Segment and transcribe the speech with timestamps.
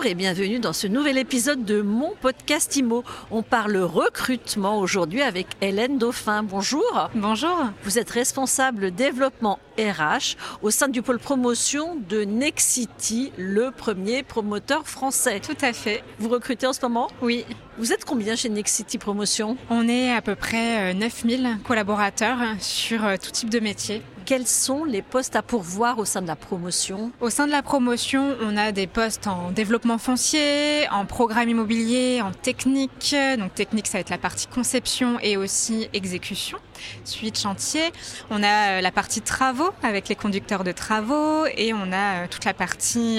[0.00, 3.04] Bonjour et bienvenue dans ce nouvel épisode de mon podcast IMO.
[3.30, 6.42] On parle recrutement aujourd'hui avec Hélène Dauphin.
[6.42, 7.10] Bonjour.
[7.14, 7.68] Bonjour.
[7.82, 14.88] Vous êtes responsable développement RH au sein du pôle promotion de Nexity, le premier promoteur
[14.88, 15.38] français.
[15.38, 16.02] Tout à fait.
[16.18, 17.08] Vous recrutez en ce moment?
[17.20, 17.44] Oui.
[17.76, 19.58] Vous êtes combien chez Nexity Promotion?
[19.68, 24.00] On est à peu près 9000 collaborateurs sur euh, tout type de métier.
[24.30, 27.10] Quels sont les postes à pourvoir au sein de la promotion?
[27.20, 32.22] Au sein de la promotion, on a des postes en développement foncier, en programme immobilier,
[32.22, 33.16] en technique.
[33.40, 36.58] Donc technique, ça va être la partie conception et aussi exécution,
[37.02, 37.90] suite chantier.
[38.30, 42.26] On a euh, la partie travaux avec les conducteurs de travaux et on a euh,
[42.30, 43.18] toute la partie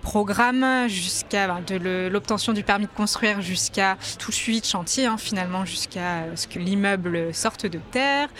[0.00, 5.66] programme jusqu'à ben, de l'obtention du permis de construire jusqu'à tout suite chantier, hein, finalement
[5.66, 8.30] jusqu'à ce que l'immeuble sorte de terre.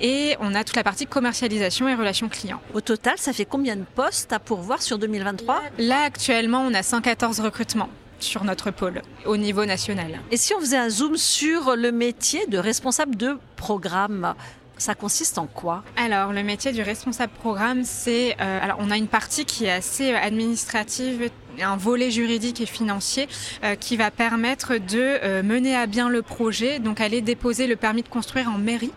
[0.00, 2.60] Et on a toute la partie commercialisation et relations clients.
[2.74, 6.82] Au total, ça fait combien de postes à pourvoir sur 2023 Là, actuellement, on a
[6.82, 10.20] 114 recrutements sur notre pôle au niveau national.
[10.30, 14.34] Et si on faisait un zoom sur le métier de responsable de programme
[14.78, 15.82] ça consiste en quoi?
[15.96, 18.36] Alors, le métier du responsable programme, c'est.
[18.40, 23.28] Euh, alors, on a une partie qui est assez administrative, un volet juridique et financier
[23.64, 27.76] euh, qui va permettre de euh, mener à bien le projet, donc aller déposer le
[27.76, 28.92] permis de construire en mairie.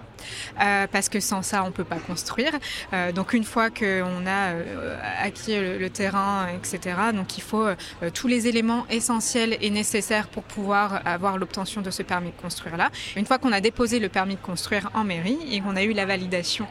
[0.61, 2.51] Euh, parce que sans ça, on peut pas construire.
[2.93, 7.67] Euh, donc une fois qu'on a euh, acquis le, terrain, etc., donc il faut
[8.13, 12.77] tous les éléments essentiels et nécessaires pour pouvoir avoir l'obtention de ce permis de construire
[12.77, 12.89] là.
[13.15, 15.93] Une fois qu'on a déposé le permis de construire en mairie et qu'on a eu
[15.93, 16.67] la validation,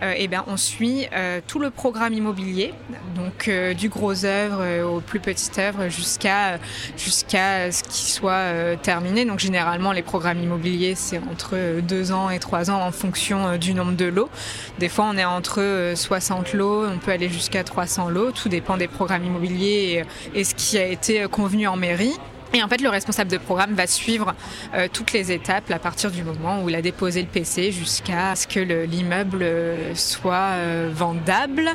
[0.00, 1.06] eh bien on suit
[1.46, 2.72] tout le programme immobilier,
[3.14, 6.58] donc du gros œuvre au plus petite œuvre jusqu'à
[6.96, 9.24] jusqu'à ce qui soit terminé.
[9.24, 13.74] Donc généralement les programmes immobiliers c'est entre deux ans et trois ans fonction euh, du
[13.74, 14.30] nombre de lots.
[14.78, 18.32] Des fois, on est entre 60 euh, lots, on peut aller jusqu'à 300 lots.
[18.32, 20.04] Tout dépend des programmes immobiliers
[20.34, 22.14] et, ce qui a été convenu en mairie.
[22.54, 24.34] Et en fait, le responsable de programme va suivre
[24.74, 28.36] euh, toutes les étapes à partir du moment où il a déposé le PC jusqu'à
[28.36, 31.70] ce que l'immeuble euh, soit euh, vendable.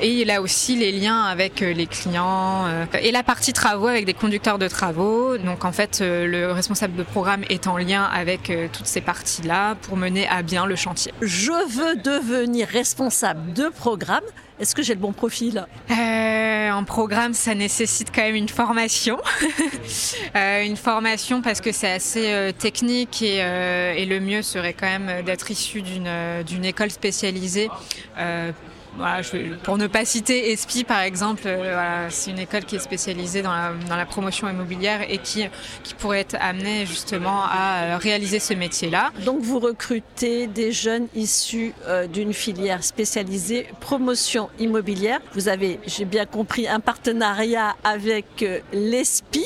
[0.00, 2.66] Et il a aussi les liens avec les clients
[3.00, 5.36] et la partie travaux avec des conducteurs de travaux.
[5.36, 9.96] Donc en fait, le responsable de programme est en lien avec toutes ces parties-là pour
[9.96, 11.12] mener à bien le chantier.
[11.20, 14.24] Je veux devenir responsable de programme.
[14.60, 15.66] Est-ce que j'ai le bon profil?
[15.90, 19.18] Euh, En programme, ça nécessite quand même une formation.
[20.36, 24.74] euh, une formation parce que c'est assez euh, technique et, euh, et, le mieux serait
[24.74, 27.70] quand même d'être issu d'une école spécialisée
[28.96, 32.76] voilà, je, pour ne pas citer ESPI par exemple, euh, voilà, c'est une école qui
[32.76, 35.44] est spécialisée dans la, dans la, promotion immobilière et qui,
[35.84, 39.12] qui pourrait être amenée justement à euh, réaliser ce métier-là.
[39.24, 45.20] Donc vous recrutez des jeunes issus euh, d'une filière spécialisée promotion immobilière.
[45.34, 49.44] Vous avez, j'ai bien compris, un partenariat avec euh, l'ESPI.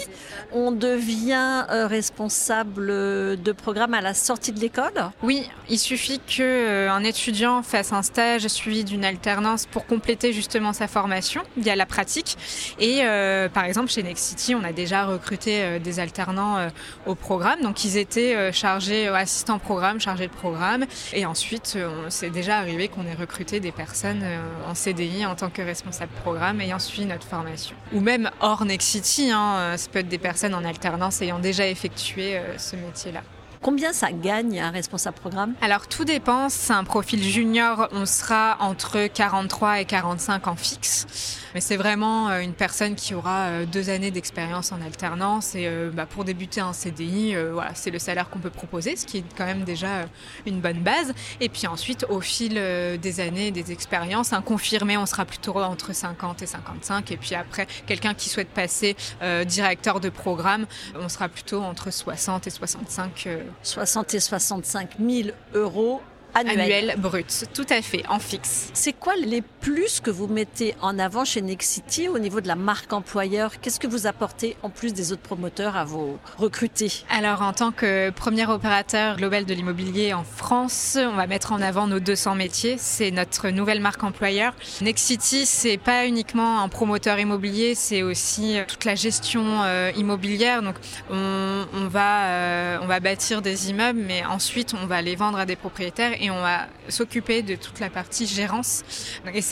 [0.53, 4.93] On devient responsable de programme à la sortie de l'école?
[5.23, 9.34] Oui, il suffit qu'un étudiant fasse un stage suivi d'une alternance
[9.71, 12.37] pour compléter justement sa formation via la pratique.
[12.79, 16.69] Et euh, par exemple, chez Nexity, on a déjà recruté euh, des alternants euh,
[17.07, 17.61] au programme.
[17.63, 20.85] Donc, ils étaient chargés, assistants programme, chargés de programme.
[21.13, 21.79] Et ensuite,
[22.09, 24.25] c'est déjà arrivé qu'on ait recruté des personnes
[24.69, 27.77] en CDI en tant que responsable programme ayant suivi notre formation.
[27.93, 32.41] Ou même hors Nexity, hein, ça peut être des personnes en alternance ayant déjà effectué
[32.59, 33.23] ce métier-là.
[33.65, 35.55] Combien ça gagne un responsable programme?
[35.63, 41.07] Alors tout dépend, c'est un profil junior, on sera entre 43 et 45 en fixe.
[41.55, 45.67] Mais c'est vraiment euh, une personne qui aura euh, deux années d'expérience en alternance et
[45.67, 49.19] euh, bah, pour débuter un CDI, voilà, c'est le salaire qu'on peut proposer, ce qui
[49.19, 50.05] est quand même déjà
[50.45, 51.15] une bonne base.
[51.41, 52.55] Et puis ensuite, au fil
[53.01, 57.11] des années, des expériences, un confirmé, on sera plutôt entre 50 et 55.
[57.13, 58.97] Et puis après, quelqu'un qui souhaite passer
[59.47, 60.67] directeur de programme,
[60.99, 63.29] on sera plutôt entre 60 et 65.
[63.63, 66.01] 60 et 65 000 euros
[66.35, 66.61] annuel.
[66.61, 68.71] annuel brut, tout à fait, en fixe.
[68.75, 72.55] C'est quoi les plus que vous mettez en avant chez Nexity au niveau de la
[72.55, 76.93] marque employeur Qu'est-ce que vous apportez en plus des autres promoteurs à vos recrutés?
[77.09, 81.63] Alors en tant que premier opérateur global de l'immobilier en France, on va mettre en
[81.63, 82.77] avant nos 200 métiers.
[82.79, 84.53] C'est notre nouvelle marque employeur.
[84.83, 90.61] Nexity, c'est pas uniquement un promoteur immobilier, c'est aussi toute la gestion euh, immobilière.
[90.61, 90.75] Donc
[91.09, 95.47] on, va euh, on va bâtir des immeubles, mais ensuite on va les vendre à
[95.47, 98.83] des propriétaires et on va s'occuper de toute la partie gérance.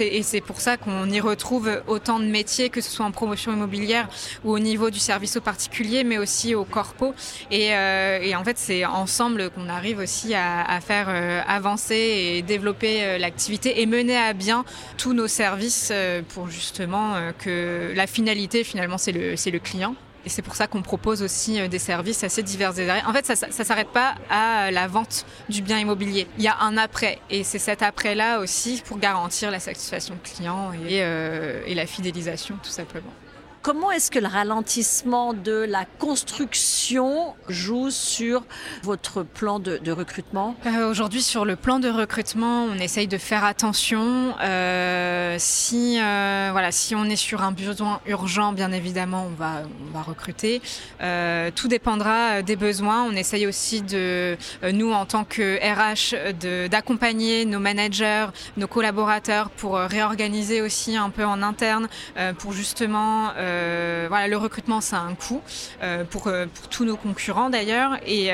[0.06, 3.52] Et c'est pour ça qu'on y retrouve autant de métiers, que ce soit en promotion
[3.52, 4.08] immobilière
[4.44, 7.14] ou au niveau du service aux particuliers, mais aussi aux corpos.
[7.50, 11.08] Et, et en fait, c'est ensemble qu'on arrive aussi à, faire
[11.46, 14.64] avancer et développer l'activité et mener à bien
[14.96, 15.93] tous nos services
[16.31, 19.94] pour justement que la finalité, finalement, c'est le client.
[20.24, 23.04] Et c'est pour ça qu'on propose aussi euh, des services assez divers et variés.
[23.06, 26.26] En fait, ça ne s'arrête pas à la vente du bien immobilier.
[26.38, 27.19] Il y a un après.
[27.30, 32.56] Et c'est cet après-là aussi pour garantir la satisfaction client et, euh, et la fidélisation,
[32.62, 33.12] tout simplement.
[33.62, 38.42] Comment est-ce que le ralentissement de la construction joue sur
[38.82, 40.56] votre plan de, recrutement?
[40.66, 44.34] Euh, Aujourd'hui, sur le plan de recrutement, on essaye de faire attention.
[44.42, 49.62] Euh, si, euh, voilà, si on est sur un besoin urgent, bien évidemment, on va,
[49.88, 50.60] on va recruter.
[51.54, 53.04] tout dépendra des besoins.
[53.04, 54.36] On essaye aussi de,
[54.72, 56.34] nous, en tant que RH,
[56.68, 58.26] d'accompagner nos managers,
[58.56, 61.86] nos collaborateurs pour réorganiser aussi un peu en interne,
[62.38, 63.30] pour justement
[64.08, 65.40] voilà, le recrutement, ça a un coût
[65.82, 67.99] euh, pour, euh, pour, tous nos concurrents d'ailleurs.
[68.06, 68.31] Et,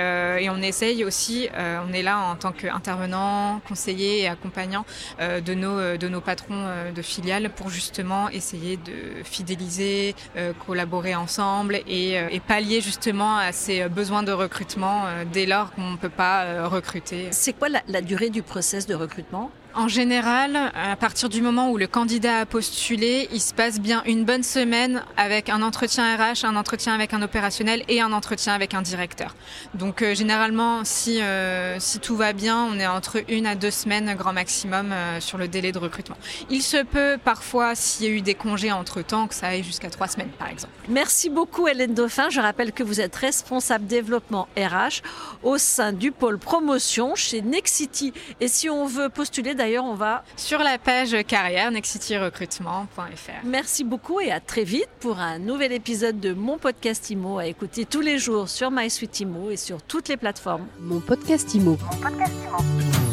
[0.50, 4.85] on essaye aussi, on est là en tant qu'intervenant, conseiller et accompagnant
[5.20, 10.15] de, nos, de nos patrons de filiales pour justement essayer de fidéliser,
[10.67, 15.97] collaborer ensemble et, et, pallier justement à ces besoins de recrutement dès lors qu'on ne
[15.97, 17.29] peut pas recruter.
[17.31, 19.50] C'est quoi la, la durée du process de recrutement?
[19.75, 24.03] En général, à partir du moment où le candidat a postulé, il se passe bien
[24.06, 28.55] une bonne semaine avec un entretien RH, un entretien avec un opérationnel et un entretien
[28.55, 29.35] avec un directeur.
[29.75, 33.70] Donc euh, généralement, si, euh, si tout va bien, on est entre une à deux
[33.70, 36.17] semaines grand maximum euh, sur le délai de recrutement.
[36.50, 39.91] Il se peut parfois, s'il y a eu des congés entre-temps, que ça aille jusqu'à
[39.91, 40.73] trois semaines par exemple.
[40.88, 42.31] Merci beaucoup Hélène Dauphin.
[42.31, 45.03] Je rappelle que vous êtes responsable développement RH
[45.43, 48.12] au sein du pôle promotion chez Nexity.
[48.41, 53.44] Et si on veut postuler d'ailleurs, on va sur la page carrière nexityrecrutement.fr.
[53.44, 57.46] Merci beaucoup et à très vite pour un nouvel épisode de mon podcast IMO à
[57.46, 60.66] écouter tous les jours sur MySuite IMO et sur toutes les plateformes.
[60.81, 61.76] Mon podcast IMO.
[61.81, 63.07] Mon podcast IMO.